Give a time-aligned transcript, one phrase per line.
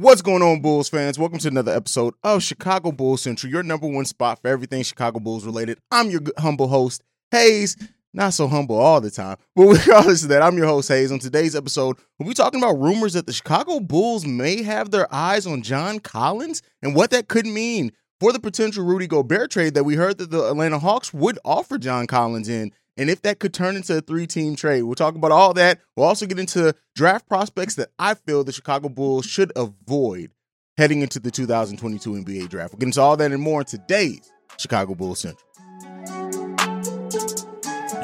[0.00, 1.18] What's going on, Bulls fans?
[1.18, 5.18] Welcome to another episode of Chicago Bulls Central, your number one spot for everything Chicago
[5.18, 5.80] Bulls related.
[5.90, 7.76] I'm your humble host, Hayes.
[8.12, 11.10] Not so humble all the time, but regardless of that, I'm your host, Hayes.
[11.10, 15.12] On today's episode, we'll be talking about rumors that the Chicago Bulls may have their
[15.12, 17.90] eyes on John Collins and what that could mean
[18.20, 21.76] for the potential Rudy Gobert trade that we heard that the Atlanta Hawks would offer
[21.76, 24.82] John Collins in and if that could turn into a three team trade.
[24.82, 25.80] We'll talk about all that.
[25.96, 30.32] We'll also get into draft prospects that I feel the Chicago Bulls should avoid
[30.76, 32.72] heading into the 2022 NBA draft.
[32.72, 35.44] We'll get into all that and more in today's Chicago Bulls Central.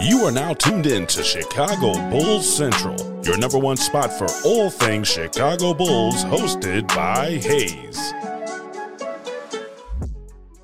[0.00, 4.70] You are now tuned in to Chicago Bulls Central, your number one spot for all
[4.70, 8.12] things Chicago Bulls, hosted by Hayes.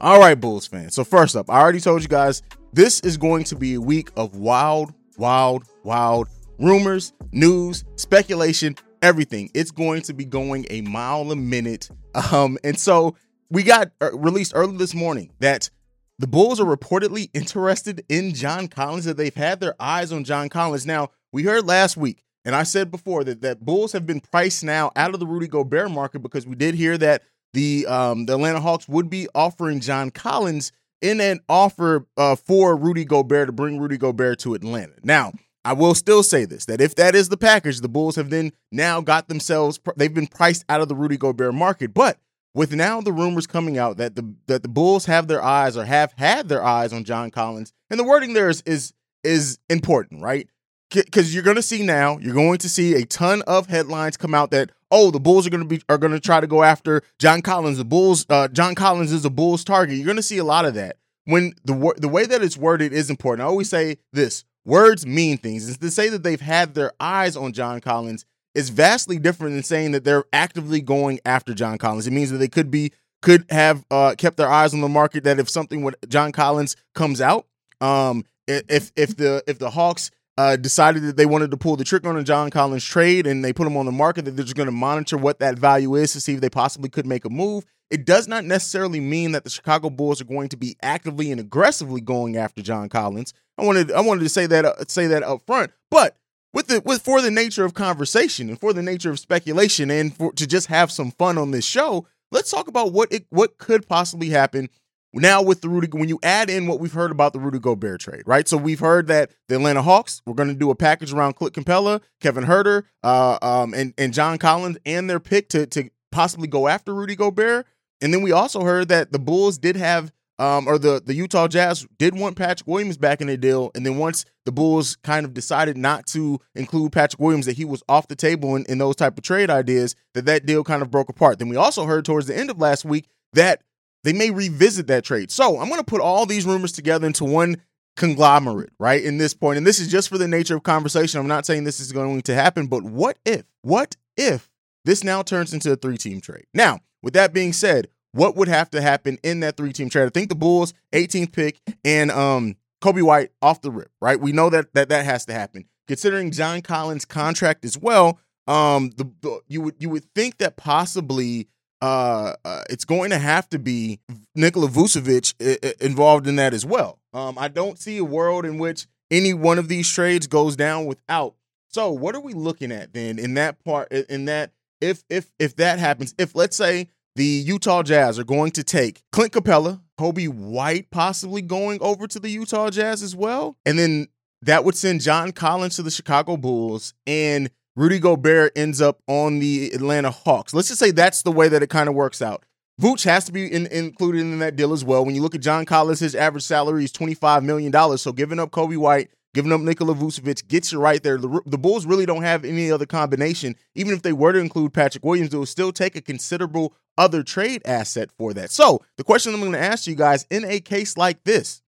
[0.01, 0.95] All right, Bulls fans.
[0.95, 4.11] So, first up, I already told you guys this is going to be a week
[4.17, 9.51] of wild, wild, wild rumors, news, speculation, everything.
[9.55, 11.91] It's going to be going a mile a minute.
[12.33, 13.17] Um, and so
[13.51, 15.71] we got uh, released early this morning that
[16.19, 20.49] the Bulls are reportedly interested in John Collins, that they've had their eyes on John
[20.49, 20.87] Collins.
[20.87, 24.63] Now, we heard last week, and I said before that, that Bulls have been priced
[24.63, 28.35] now out of the Rudy Gobert market because we did hear that the um, the
[28.35, 33.53] Atlanta Hawks would be offering John Collins in an offer uh, for Rudy Gobert to
[33.53, 34.95] bring Rudy Gobert to Atlanta.
[35.03, 35.33] Now,
[35.65, 38.53] I will still say this that if that is the package, the Bulls have then
[38.73, 41.93] now got themselves they've been priced out of the Rudy Gobert market.
[41.93, 42.19] But
[42.55, 45.85] with now the rumors coming out that the that the Bulls have their eyes or
[45.85, 48.93] have had their eyes on John Collins, and the wording there is is
[49.23, 50.49] is important, right?
[50.91, 54.35] Because you're going to see now, you're going to see a ton of headlines come
[54.35, 56.63] out that oh, the Bulls are going to be are going to try to go
[56.63, 57.79] after John Collins.
[57.79, 59.97] The Bulls, uh, John Collins is a Bulls target.
[59.97, 62.93] You're going to see a lot of that when the the way that it's worded
[62.93, 63.45] is important.
[63.45, 65.69] I always say this: words mean things.
[65.69, 69.63] And to say that they've had their eyes on John Collins is vastly different than
[69.63, 72.07] saying that they're actively going after John Collins.
[72.07, 72.93] It means that they could be
[73.23, 75.25] could have uh, kept their eyes on the market.
[75.25, 77.47] That if something with John Collins comes out,
[77.81, 81.85] um, if if the if the Hawks uh, decided that they wanted to pull the
[81.85, 84.45] trick on a John Collins trade and they put him on the market, that they're
[84.45, 87.27] just going to monitor what that value is to see if they possibly could make
[87.27, 87.67] a move.
[87.91, 91.41] It does not necessarily mean that the Chicago Bulls are going to be actively and
[91.41, 93.35] aggressively going after John Collins.
[93.59, 96.17] I wanted I wanted to say that uh, say that up front, but
[96.55, 100.17] with the with for the nature of conversation and for the nature of speculation and
[100.17, 103.59] for to just have some fun on this show, let's talk about what it what
[103.59, 104.71] could possibly happen
[105.13, 108.01] now with the Rudy, when you add in what we've heard about the Rudy Gobert
[108.01, 108.47] trade, right?
[108.47, 111.55] So we've heard that the Atlanta Hawks were going to do a package around Clint
[111.55, 116.49] Capela, Kevin Huerter, uh, um, and and John Collins, and their pick to to possibly
[116.49, 117.67] go after Rudy Gobert.
[118.01, 121.49] And then we also heard that the Bulls did have, um, or the the Utah
[121.49, 123.71] Jazz did want Patrick Williams back in the deal.
[123.75, 127.65] And then once the Bulls kind of decided not to include Patrick Williams, that he
[127.65, 130.83] was off the table in, in those type of trade ideas, that that deal kind
[130.83, 131.39] of broke apart.
[131.39, 133.63] Then we also heard towards the end of last week that
[134.05, 135.31] they may revisit that trade.
[135.31, 137.57] So I'm going to put all these rumors together into one
[137.97, 139.03] conglomerate, right?
[139.03, 141.21] In this point, and this is just for the nature of conversation.
[141.21, 144.51] I'm not saying this is going to happen, but what if, what if
[144.85, 146.47] this now turns into a three team trade?
[146.55, 150.07] Now, with that being said, what would have to happen in that three team trade?
[150.07, 154.19] I think the Bulls 18th pick and um Coby White off the rip, right?
[154.19, 155.67] We know that that that has to happen.
[155.87, 160.57] Considering John Collins' contract as well, um, the, the you would you would think that
[160.57, 161.49] possibly
[161.83, 164.01] uh, uh, it's going to have to be
[164.35, 166.99] Nikola Vucevic I- I involved in that as well.
[167.13, 170.87] Um, I don't see a world in which any one of these trades goes down
[170.87, 171.35] without.
[171.69, 173.91] So, what are we looking at then in that part?
[173.93, 178.53] In that, if if if that happens, if let's say the Utah Jazz are going
[178.53, 183.57] to take Clint Capela, Coby White, possibly going over to the Utah Jazz as well,
[183.65, 184.09] and then
[184.43, 189.39] that would send John Collins to the Chicago Bulls and Rudy Gobert ends up on
[189.39, 190.53] the Atlanta Hawks.
[190.53, 192.45] Let's just say that's the way that it kind of works out.
[192.81, 195.05] Vooch has to be in, included in that deal as well.
[195.05, 197.99] When you look at John Collins, his average salary is $25 million.
[197.99, 201.19] So giving up Coby White, giving up Nikola Vucevic gets you right there.
[201.19, 203.55] The, the, Bulls really don't have any other combination.
[203.75, 207.23] Even if they were to include Patrick Williams, it would still take a considerable other
[207.23, 208.51] trade asset for that.
[208.51, 211.63] So the question I'm going to ask you guys in a case like this,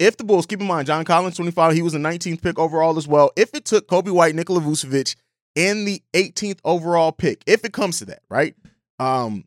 [0.00, 2.96] if the Bulls, keep in mind, John Collins, 25, he was a 19th pick overall
[2.96, 3.30] as well.
[3.36, 5.14] If it took Coby White, Nikola Vucevic,
[5.54, 8.54] in the 18th overall pick, if it comes to that, right?
[8.98, 9.44] Um,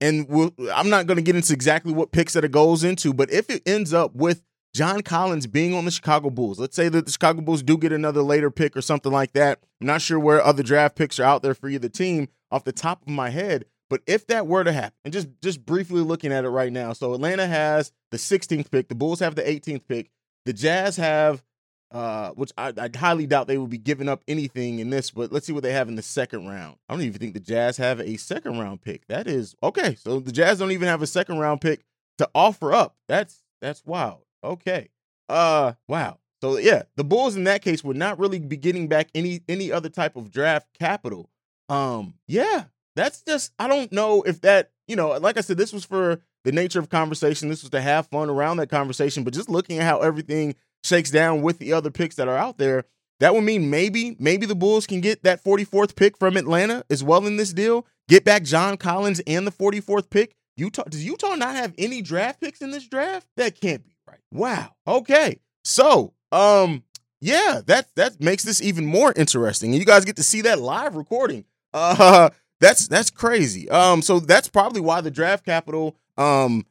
[0.00, 3.14] and we'll, I'm not going to get into exactly what picks that it goes into,
[3.14, 4.42] but if it ends up with
[4.74, 7.92] John Collins being on the Chicago Bulls, let's say that the Chicago Bulls do get
[7.92, 9.60] another later pick or something like that.
[9.80, 12.72] I'm not sure where other draft picks are out there for either team off the
[12.72, 16.32] top of my head, but if that were to happen, and just just briefly looking
[16.32, 19.86] at it right now, so Atlanta has the 16th pick, the Bulls have the 18th
[19.88, 20.10] pick,
[20.44, 21.42] the Jazz have
[21.90, 25.10] uh, which I, I highly doubt they will be giving up anything in this.
[25.10, 26.76] But let's see what they have in the second round.
[26.88, 29.06] I don't even think the Jazz have a second round pick.
[29.06, 29.94] That is okay.
[29.94, 31.84] So the Jazz don't even have a second round pick
[32.18, 32.96] to offer up.
[33.08, 34.22] That's that's wild.
[34.42, 34.88] Okay.
[35.28, 36.18] Uh, wow.
[36.42, 39.72] So yeah, the Bulls in that case would not really be getting back any any
[39.72, 41.30] other type of draft capital.
[41.68, 45.72] Um, yeah, that's just I don't know if that you know, like I said, this
[45.72, 47.48] was for the nature of conversation.
[47.48, 49.24] This was to have fun around that conversation.
[49.24, 50.54] But just looking at how everything
[50.86, 52.84] shakes down with the other picks that are out there,
[53.20, 57.02] that would mean maybe maybe the Bulls can get that 44th pick from Atlanta as
[57.02, 57.86] well in this deal.
[58.08, 60.34] Get back John Collins and the 44th pick.
[60.56, 63.26] Utah does Utah not have any draft picks in this draft?
[63.36, 64.20] That can't be right.
[64.32, 64.74] Wow.
[64.86, 65.40] Okay.
[65.64, 66.82] So, um,
[67.20, 69.70] yeah, that that makes this even more interesting.
[69.70, 71.44] And you guys get to see that live recording.
[71.72, 72.30] Uh
[72.60, 73.68] that's that's crazy.
[73.68, 76.66] Um, so that's probably why the draft capital um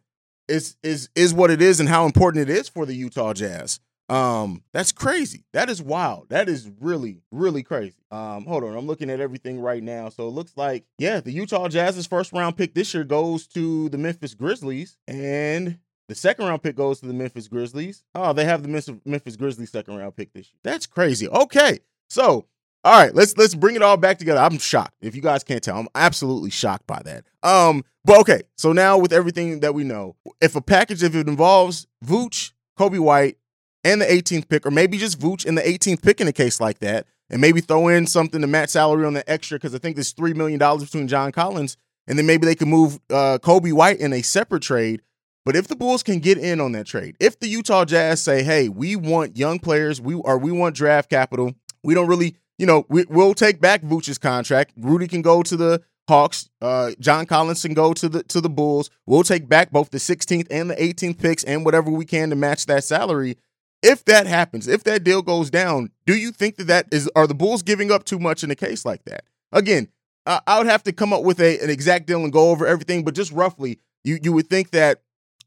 [0.48, 3.80] is is is what it is and how important it is for the Utah Jazz.
[4.08, 5.46] Um, that's crazy.
[5.54, 6.30] That is wild.
[6.30, 8.04] That is really, really crazy.
[8.12, 10.10] Um, hold on, I'm looking at everything right now.
[10.10, 13.90] So it looks like, yeah, the Utah Jazz's first round pick this year goes to
[13.90, 18.04] the Memphis Grizzlies, and the second round pick goes to the Memphis Grizzlies.
[18.14, 20.60] Oh, they have the Memphis Grizzlies second round pick this year.
[20.64, 21.28] That's crazy.
[21.28, 21.80] Okay,
[22.10, 22.46] so
[22.86, 24.40] all right, let's let's bring it all back together.
[24.40, 24.94] I'm shocked.
[25.02, 27.26] If you guys can't tell, I'm absolutely shocked by that.
[27.42, 31.28] Um, but okay, so now with everything that we know, if a package if it
[31.28, 33.38] involves Vooch, Coby White,
[33.86, 36.60] and the 18th pick, or maybe just Vooch and the 18th pick in a case
[36.60, 39.78] like that, and maybe throw in something to match salary on the extra because I
[39.78, 41.78] think there's three million dollars between John Collins,
[42.08, 45.02] and then maybe they can move uh, Coby White in a separate trade.
[45.46, 48.44] But if the Bulls can get in on that trade, if the Utah Jazz say,
[48.44, 51.54] "Hey, we want young players, we or we want draft capital,
[51.84, 54.74] we don't really you know, we, will take back Vooch's contract.
[54.78, 56.50] Rudy can go to the Hawks.
[56.62, 58.90] Uh, John Collins can go to the to the Bulls.
[59.06, 62.36] We'll take back both the 16th and the 18th picks and whatever we can to
[62.36, 63.38] match that salary.
[63.86, 67.28] If that happens, if that deal goes down, do you think that that is are
[67.28, 69.26] the Bulls giving up too much in a case like that?
[69.52, 69.90] Again,
[70.26, 72.66] I, I would have to come up with a an exact deal and go over
[72.66, 75.02] everything, but just roughly, you you would think that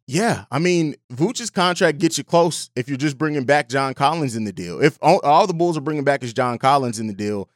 [0.07, 4.37] yeah, I mean, Vooch's contract gets you close if you're just bringing back John Collins
[4.37, 4.81] in the deal.
[4.81, 7.51] If all, all the Bulls are bringing back is John Collins in the deal,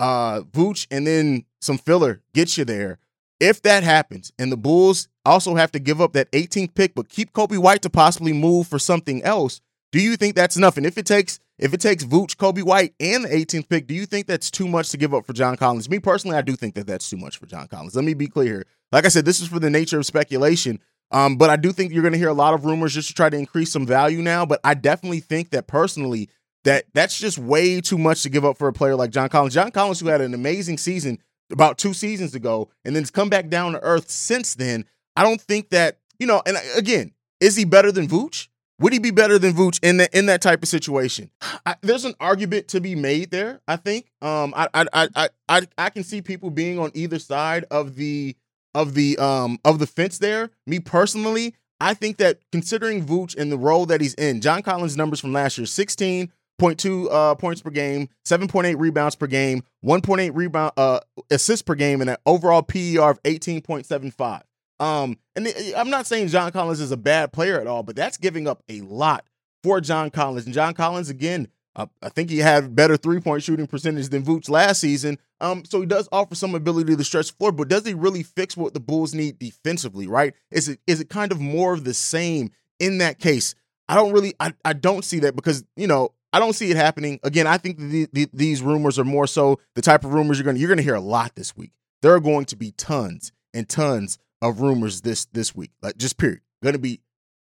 [0.00, 2.98] uh, Vooch and then some filler gets you there.
[3.40, 7.08] If that happens, and the Bulls also have to give up that 18th pick, but
[7.08, 9.60] keep Coby White to possibly move for something else,
[9.92, 10.76] do you think that's enough?
[10.76, 13.94] And if it takes if it takes Vooch, Coby White, and the 18th pick, do
[13.94, 15.90] you think that's too much to give up for John Collins?
[15.90, 17.96] Me personally, I do think that that's too much for John Collins.
[17.96, 18.66] Let me be clear here.
[18.92, 20.78] Like I said, this is for the nature of speculation.
[21.10, 23.14] Um, but I do think you're going to hear a lot of rumors just to
[23.14, 24.46] try to increase some value now.
[24.46, 26.28] But I definitely think that personally,
[26.64, 29.54] that that's just way too much to give up for a player like John Collins.
[29.54, 31.18] John Collins, who had an amazing season
[31.50, 34.84] about two seasons ago, and then has come back down to earth since then.
[35.16, 36.42] I don't think that you know.
[36.46, 38.48] And again, is he better than Vooch?
[38.80, 41.30] Would he be better than Vooch in that in that type of situation?
[41.66, 43.60] I, there's an argument to be made there.
[43.66, 44.06] I think.
[44.22, 48.36] Um, I I I I I can see people being on either side of the
[48.74, 50.50] of the um of the fence there.
[50.66, 54.96] Me personally, I think that considering Vooch and the role that he's in, John Collins'
[54.96, 60.72] numbers from last year 16.2 uh, points per game, 7.8 rebounds per game, 1.8 rebound
[60.76, 64.42] uh, assists per game, and an overall PER of 18.75.
[64.80, 68.16] Um, and I'm not saying John Collins is a bad player at all, but that's
[68.16, 69.24] giving up a lot
[69.62, 70.46] for John Collins.
[70.46, 74.24] And John Collins, again, uh, I think he had better three point shooting percentage than
[74.24, 75.18] Vooch last season.
[75.40, 78.24] Um, so he does offer some ability to stretch the floor, but does he really
[78.24, 80.08] fix what the Bulls need defensively?
[80.08, 80.34] Right?
[80.50, 83.54] Is it is it kind of more of the same in that case?
[83.88, 86.76] I don't really, I, I don't see that because you know I don't see it
[86.76, 87.20] happening.
[87.22, 90.44] Again, I think the, the, these rumors are more so the type of rumors you're
[90.44, 91.72] gonna you're gonna hear a lot this week.
[92.02, 96.18] There are going to be tons and tons of rumors this this week, like just
[96.18, 96.40] period.
[96.62, 97.00] Going to be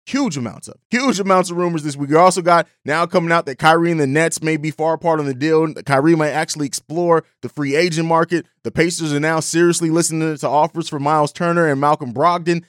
[0.07, 2.11] Huge amounts of huge amounts of rumors this week.
[2.11, 5.19] You also got now coming out that Kyrie and the Nets may be far apart
[5.19, 5.73] on the deal.
[5.73, 8.45] Kyrie might actually explore the free agent market.
[8.65, 12.65] The Pacers are now seriously listening to offers for Myles Turner and Malcolm Brogdon.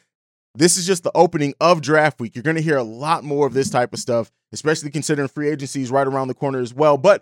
[0.58, 2.36] This is just the opening of draft week.
[2.36, 5.50] You're going to hear a lot more of this type of stuff, especially considering free
[5.50, 6.98] agency is right around the corner as well.
[6.98, 7.22] But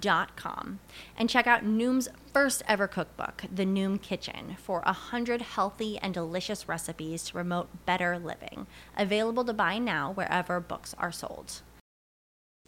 [0.00, 0.80] Dot com
[1.16, 6.12] and check out Noom's first ever cookbook, The Noom Kitchen, for a hundred healthy and
[6.12, 8.66] delicious recipes to promote better living.
[8.96, 11.62] Available to buy now wherever books are sold.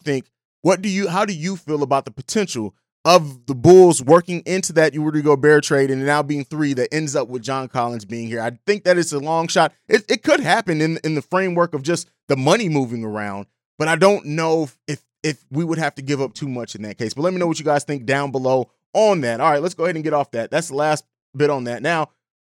[0.02, 0.30] Think
[0.62, 4.72] what do you how do you feel about the potential of the Bulls working into
[4.74, 8.26] that Rudy Gobert trade and now being three that ends up with John Collins being
[8.26, 8.42] here.
[8.42, 9.72] I think that it's a long shot.
[9.88, 13.46] It, it could happen in in the framework of just the money moving around,
[13.78, 15.04] but I don't know if
[15.50, 17.14] we would have to give up too much in that case.
[17.14, 19.40] But let me know what you guys think down below on that.
[19.40, 20.50] All right, let's go ahead and get off that.
[20.50, 21.04] That's the last
[21.36, 21.82] bit on that.
[21.82, 22.10] Now,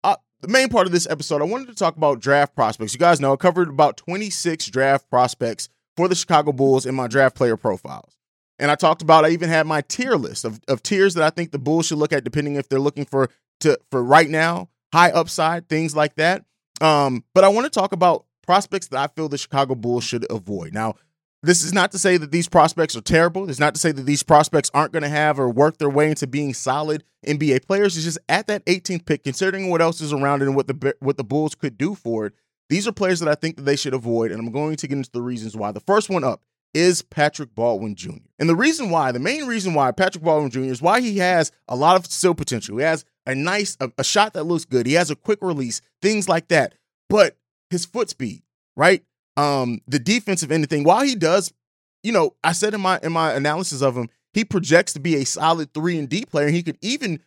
[0.04, 2.94] uh, the main part of this episode, I wanted to talk about draft prospects.
[2.94, 7.08] You guys know I covered about 26 draft prospects for the Chicago Bulls in my
[7.08, 8.18] draft player profiles.
[8.60, 11.30] And I talked about I even had my tier list of, of tiers that I
[11.30, 13.30] think the Bulls should look at depending if they're looking for
[13.62, 16.46] to for right now, high upside, things like that.
[16.82, 20.26] Um, but I want to talk about prospects that I feel the Chicago Bulls should
[20.30, 20.74] avoid.
[20.74, 20.96] Now,
[21.44, 23.50] this is not to say that these prospects are terrible.
[23.50, 26.10] It's not to say that these prospects aren't going to have or work their way
[26.10, 27.98] into being solid NBA players.
[27.98, 30.96] It's just at that 18th pick, considering what else is around it and what the
[31.02, 32.34] what the Bulls could do for it.
[32.70, 34.98] These are players that I think that they should avoid, and I'm going to get
[34.98, 35.74] into the reasons why.
[35.74, 36.42] The first one up
[36.74, 38.14] is Patrick Baldwin Jr.
[38.40, 40.62] And the reason why, the main reason why Patrick Baldwin Jr.
[40.62, 42.78] is why he has a lot of still potential.
[42.78, 44.88] He has a nice, a, a shot that looks good.
[44.88, 46.74] He has a quick release, things like that.
[47.10, 47.38] But
[47.70, 48.42] his foot speed,
[48.76, 49.04] right?
[49.36, 51.54] Um, the defensive anything, while he does,
[52.04, 55.16] you know, I said in my in my analysis of him, he projects to be
[55.16, 56.50] a solid three and D player.
[56.50, 57.20] He could even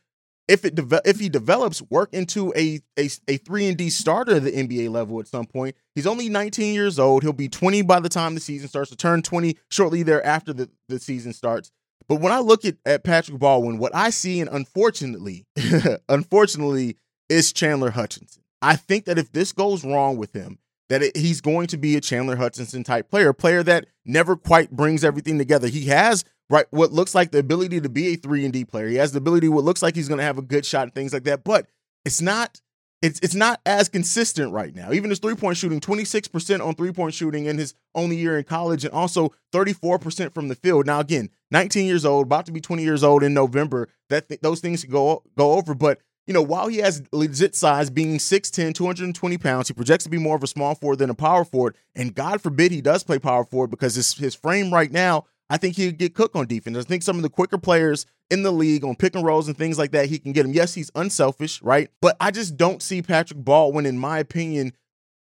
[0.49, 4.37] if it de- if he develops work into a a a three and D starter
[4.37, 5.77] at the NBA level at some point.
[5.95, 7.23] He's only 19 years old.
[7.23, 8.91] He'll be 20 by the time the season starts.
[8.91, 11.71] To turn 20 shortly thereafter the, the season starts.
[12.09, 15.45] But when I look at, at Patrick Baldwin, what I see, and unfortunately,
[16.09, 16.97] unfortunately,
[17.29, 18.43] is Chandler Hutchison.
[18.63, 21.97] I think that if this goes wrong with him, that it, he's going to be
[21.97, 25.69] a Chandler Hutchison type player, a player that never quite brings everything together.
[25.69, 28.89] He has right what looks like the ability to be a 3 and D player.
[28.89, 30.95] He has the ability what looks like he's going to have a good shot and
[30.95, 31.67] things like that, but
[32.05, 32.61] it's not
[33.03, 34.93] it's it's not as consistent right now.
[34.93, 38.95] Even his three-point shooting, 26% on three-point shooting in his only year in college and
[38.95, 40.87] also 34% from the field.
[40.87, 43.89] Now again, 19 years old, about to be 20 years old in November.
[44.09, 47.89] That th- those things go go over, but you know, while he has legit size,
[47.89, 51.15] being 6'10, 220 pounds, he projects to be more of a small forward than a
[51.15, 51.77] power forward.
[51.95, 55.57] And God forbid he does play power forward because his, his frame right now I
[55.57, 56.77] think he'd get cooked on defense.
[56.77, 59.57] I think some of the quicker players in the league on pick and rolls and
[59.57, 60.53] things like that, he can get him.
[60.53, 61.89] Yes, he's unselfish, right?
[62.01, 64.73] But I just don't see Patrick Baldwin, in my opinion,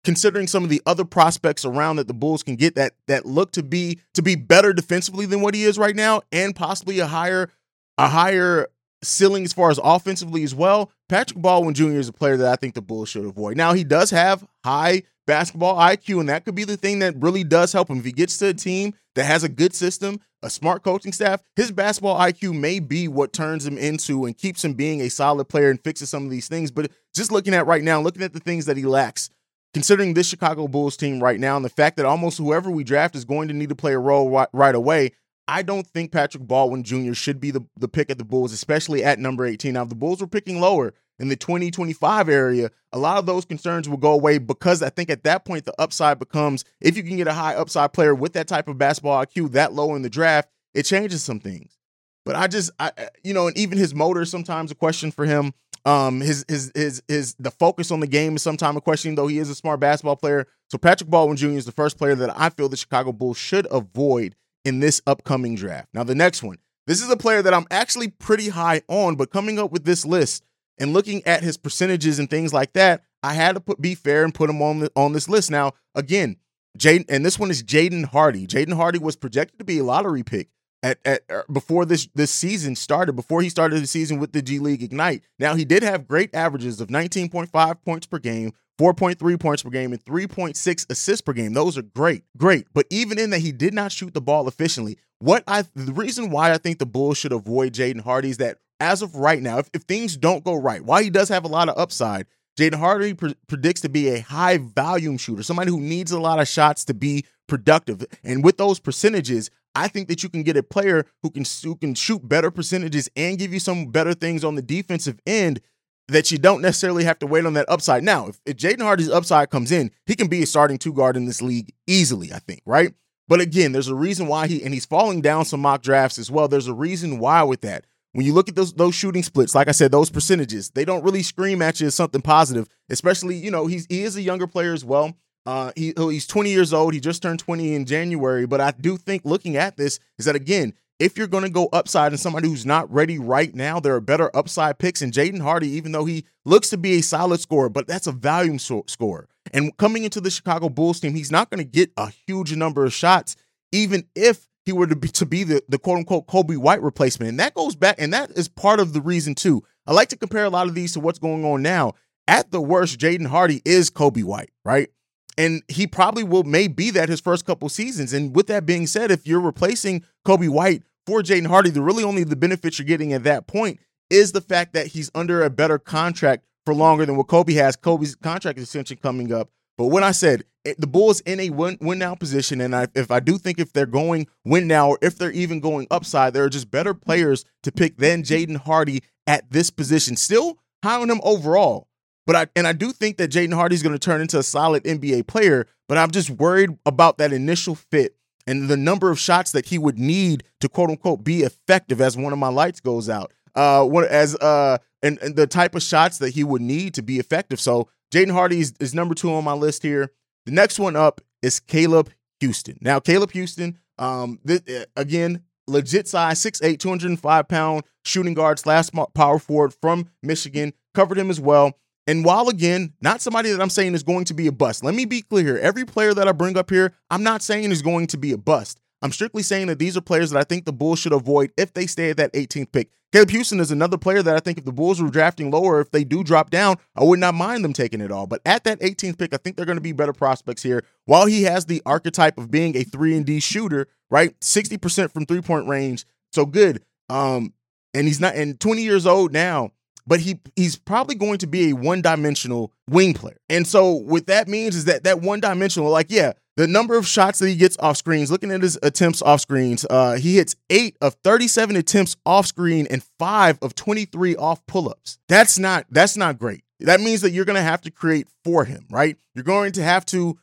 [0.04, 3.52] considering some of the other prospects around that the Bulls can get that that look
[3.54, 7.08] to be to be better defensively than what he is right now, and possibly a
[7.08, 7.50] higher
[7.98, 8.68] a higher
[9.04, 10.92] ceiling as far as offensively as well.
[11.10, 12.00] Patrick Baldwin Jr.
[12.00, 13.58] is a player that I think the Bulls should avoid.
[13.58, 17.44] Now he does have high basketball IQ, and that could be the thing that really
[17.44, 17.98] does help him.
[17.98, 21.42] If he gets to a team that has a good system, a smart coaching staff,
[21.56, 25.46] his basketball IQ may be what turns him into and keeps him being a solid
[25.46, 26.72] player and fixes some of these things.
[26.72, 29.30] But just looking at right now, looking at the things that he lacks,
[29.74, 33.16] considering this Chicago Bulls team right now, and the fact that almost whoever we draft
[33.16, 35.12] is going to need to play a role right, right away,
[35.48, 37.14] I don't think Patrick Baldwin Jr.
[37.14, 39.74] should be the, the pick at the Bulls, especially at number 18.
[39.74, 43.46] Now, if the Bulls were picking lower, in the 2025 area, a lot of those
[43.46, 47.04] concerns will go away because I think at that point the upside becomes if you
[47.04, 50.02] can get a high upside player with that type of basketball IQ that low in
[50.02, 51.78] the draft, it changes some things.
[52.26, 52.92] But I just I
[53.24, 55.54] you know, and even his motor sometimes a question for him.
[55.86, 59.28] Um his his his his the focus on the game is sometimes a question, though
[59.28, 60.48] he is a smart basketball player.
[60.70, 61.50] So Patrick Baldwin Jr.
[61.50, 65.56] is the first player that I feel the Chicago Bulls should avoid in this upcoming
[65.56, 65.90] draft.
[65.94, 66.58] Now the next one.
[66.86, 70.06] This is a player that I'm actually pretty high on, but coming up with this
[70.06, 70.44] list,
[70.78, 74.24] and looking at his percentages and things like that, I had to put be fair
[74.24, 75.52] and put him on the, on this list.
[75.52, 76.38] Now, again,
[76.78, 78.48] Jaden, and this one is Jaden Hardy.
[78.48, 80.50] Jaden Hardy was projected to be a lottery pick
[80.84, 84.42] at, at er, before this this season started, before he started the season with the
[84.42, 85.24] G League Ignite.
[85.40, 89.94] Now he did have great averages of 19.5 points per game, 4.3 points per game,
[89.94, 91.54] and 3.6 assists per game.
[91.54, 92.68] Those are great, great.
[92.74, 94.98] But even in that, he did not shoot the ball efficiently.
[95.20, 98.58] What I the reason why I think the Bulls should avoid Jaden Hardy is that
[98.80, 101.48] as of right now, if, if things don't go right, while he does have a
[101.48, 102.28] lot of upside,
[102.60, 106.40] Jaden Hardy pre- predicts to be a high volume shooter, somebody who needs a lot
[106.40, 108.06] of shots to be productive.
[108.24, 111.76] And with those percentages, I think that you can get a player who can who
[111.76, 115.62] can shoot better percentages and give you some better things on the defensive end
[116.10, 118.04] that you don't necessarily have to wait on that upside.
[118.04, 121.16] Now, if, if Jaden Hardy's upside comes in, he can be a starting two guard
[121.16, 122.94] in this league easily, I think, right?
[123.28, 126.30] But again, there's a reason why he and he's falling down some mock drafts as
[126.30, 126.48] well.
[126.48, 127.86] There's a reason why with that.
[128.12, 131.04] When you look at those those shooting splits, like I said, those percentages, they don't
[131.04, 132.68] really scream at you as something positive.
[132.90, 135.16] Especially, you know, he's he is a younger player as well.
[135.46, 136.94] Uh, he he's 20 years old.
[136.94, 138.46] He just turned 20 in January.
[138.46, 141.68] But I do think looking at this is that again, if you're going to go
[141.74, 145.02] upside and somebody who's not ready right now, there are better upside picks.
[145.02, 148.12] And Jaden Hardy, even though he looks to be a solid scorer, but that's a
[148.12, 149.28] volume so- scorer.
[149.52, 152.86] And coming into the Chicago Bulls team, he's not going to get a huge number
[152.86, 153.36] of shots,
[153.72, 157.30] even if he were to be to be the, the quote unquote Coby White replacement.
[157.30, 159.64] And that goes back, and that is part of the reason too.
[159.86, 161.94] I like to compare a lot of these to what's going on now.
[162.28, 164.90] At the worst, Jaden Hardy is Coby White, right?
[165.38, 168.14] And he probably will may be that his first couple seasons.
[168.14, 172.04] And with that being said, if you're replacing Coby White for Jaden Hardy, the really
[172.04, 175.50] only the benefit you're getting at that point is the fact that he's under a
[175.50, 177.76] better contract for longer than what Coby has.
[177.76, 179.50] Coby's contract extension coming up.
[179.78, 182.88] But when I said it, the Bulls in a win, win now position, and I,
[182.96, 186.34] if I do think if they're going win now, or if they're even going upside,
[186.34, 190.16] there are just better players to pick than Jaden Hardy at this position.
[190.16, 191.88] Still high on him overall.
[192.26, 194.44] But I and I do think that Jaden Hardy is going to turn into a
[194.44, 198.16] solid NBA player, but I'm just worried about that initial fit
[198.48, 202.18] and the number of shots that he would need to quote unquote be effective as
[202.18, 203.34] one of my lights goes out.
[203.56, 207.04] Uh, what as uh, and, and the type of shots that he would need to
[207.04, 207.60] be effective.
[207.60, 210.12] So Jaden Hardy is, is number two on my list here.
[210.46, 212.10] The next one up is Caleb
[212.42, 212.78] Houstan.
[212.82, 218.90] Now, Caleb Houstan, um, th- uh, again, legit size, 6'8, 205 pound shooting guard slash
[219.14, 220.74] power forward from Michigan.
[220.94, 221.74] Covered him as well.
[222.06, 224.94] And while again, not somebody that I'm saying is going to be a bust, let
[224.94, 225.58] me be clear here.
[225.58, 228.38] Every player that I bring up here, I'm not saying is going to be a
[228.38, 228.80] bust.
[229.02, 231.74] I'm strictly saying that these are players that I think the Bulls should avoid if
[231.74, 232.90] they stay at that 18th pick.
[233.12, 235.92] Caleb Houstan is another player that I think if the Bulls were drafting lower, if
[235.92, 238.28] they do drop down, I would not mind them taking it all.
[238.28, 240.84] But at that 18th pick, I think they're going to be better prospects here.
[241.06, 244.40] While he has the archetype of being a 3 and D shooter, right?
[244.40, 246.06] 60% from three-point range.
[246.32, 246.84] So good.
[247.10, 247.54] Um
[247.94, 249.72] and he's not and 20 years old now
[250.06, 253.38] but he he's probably going to be a one-dimensional wing player.
[253.50, 257.40] And so what that means is that that one-dimensional like yeah, the number of shots
[257.40, 260.98] that he gets off screens, looking at his attempts off screens, uh, he hits 8
[261.02, 265.18] of 37 attempts off screen and 5 of 23 off pull-ups.
[265.28, 266.64] That's not that's not great.
[266.80, 269.18] That means that you're going to have to create for him, right?
[269.34, 270.38] You're going to have to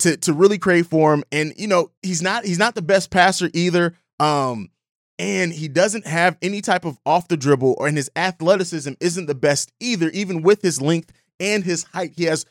[0.00, 3.10] to to really create for him and you know, he's not he's not the best
[3.10, 3.94] passer either.
[4.20, 4.70] Um
[5.18, 9.26] and he doesn't have any type of off the dribble or and his athleticism isn't
[9.26, 12.12] the best either even with his length and his height.
[12.16, 12.44] He has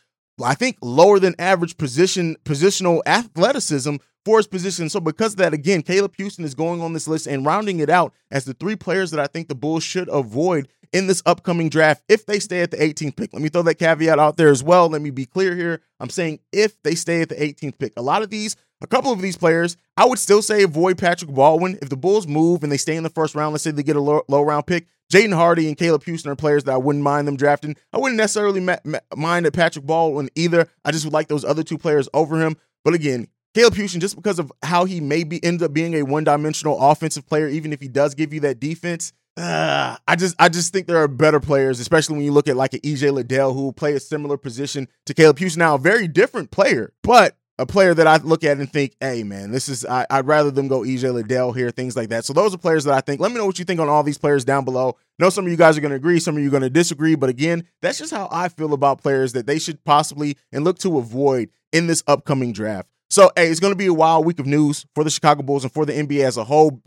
[0.44, 4.90] i think lower than average position positional athleticism for his position.
[4.90, 7.90] So because of that again caleb houstan is going on this list and rounding it
[7.90, 11.70] out as the three players that i think the bulls should avoid in this upcoming
[11.70, 14.50] draft if they stay at the 18th pick let me throw that caveat out there
[14.50, 17.78] as well let me be clear here i'm saying if they stay at the 18th
[17.78, 20.98] pick a lot of these a couple of these players, I would still say avoid
[20.98, 21.80] Patrick Baldwin.
[21.82, 23.96] If the Bulls move and they stay in the first round, let's say they get
[23.96, 27.04] a low, low round pick, Jaden Hardy and Caleb Houstan are players that I wouldn't
[27.04, 27.76] mind them drafting.
[27.94, 30.68] I wouldn't necessarily ma- ma- mind a Patrick Baldwin either.
[30.84, 32.58] I just would like those other two players over him.
[32.84, 36.78] But again, Caleb Houstan, just because of how he maybe ends up being a one-dimensional
[36.80, 40.72] offensive player, even if he does give you that defense, uh, I just I just
[40.72, 43.64] think there are better players, especially when you look at like an EJ Liddell who
[43.64, 45.58] will play a similar position to Caleb Houstan.
[45.58, 49.24] Now, a very different player, but a player that I look at and think, hey
[49.24, 52.26] man, this is I, would rather them go EJ Liddell here, things like that.
[52.26, 53.22] So those are players that I think.
[53.22, 54.98] Let me know what you think on all these players down below.
[55.20, 56.64] I know some of you guys are going to agree, some of you are going
[56.64, 60.38] to disagree, but again, that's just how I feel about players that they should possibly
[60.52, 62.90] and look to avoid in this upcoming draft.
[63.10, 65.64] So hey, it's going to be a wild week of news for the Chicago Bulls
[65.64, 66.82] and for the NBA as a whole.